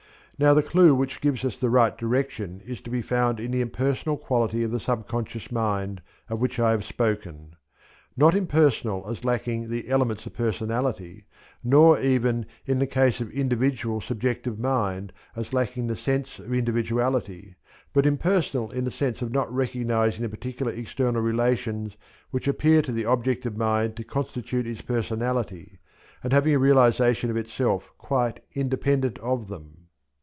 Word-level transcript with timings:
Now 0.39 0.55
the 0.55 0.63
clue 0.63 0.95
which 0.95 1.21
gives 1.21 1.45
us 1.45 1.59
the 1.59 1.69
right 1.69 1.95
direction 1.95 2.63
is 2.65 2.81
to 2.81 2.89
be 2.89 3.03
found 3.03 3.39
in 3.39 3.51
the 3.51 3.61
impersonal 3.61 4.17
quality 4.17 4.63
of 4.63 4.81
sub 4.81 5.07
conscious 5.07 5.51
mind 5.51 6.01
of 6.29 6.39
which 6.41 6.59
I 6.59 6.71
have 6.71 6.83
spoken. 6.83 7.55
Not 8.17 8.33
impersonal 8.33 9.07
as 9.07 9.23
lacking 9.23 9.69
the 9.69 9.87
elements 9.87 10.25
of 10.25 10.33
personality; 10.33 11.25
nor 11.63 11.99
even, 11.99 12.47
in 12.65 12.79
the 12.79 12.87
case 12.87 13.21
of 13.21 13.29
individual 13.29 14.01
subjective 14.01 14.57
mind, 14.57 15.13
as 15.35 15.53
lacking 15.53 15.85
the 15.85 15.95
sense 15.95 16.39
of 16.39 16.51
individuality; 16.51 17.53
but 17.93 18.07
impersonal 18.07 18.71
in 18.71 18.83
the 18.83 18.89
sense 18.89 19.21
of 19.21 19.31
not 19.31 19.53
recognizing 19.53 20.23
the 20.23 20.29
particular 20.29 20.71
external 20.71 21.21
relations 21.21 21.95
which 22.31 22.47
appear 22.47 22.81
to 22.81 22.91
the 22.91 23.03
objective 23.03 23.55
mind 23.55 23.95
to 23.95 24.03
constitute 24.03 24.65
its 24.65 24.81
personality, 24.81 25.77
and 26.23 26.33
having 26.33 26.55
a 26.55 26.57
realization 26.57 27.29
of 27.29 27.37
itself 27.37 27.91
quite 27.99 28.43
independent 28.55 29.19
of 29.19 29.47
them. 29.47 29.77